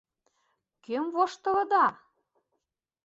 [0.85, 1.85] —Кӧм воштылыда?